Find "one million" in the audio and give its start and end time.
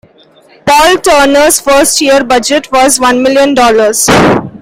2.99-3.53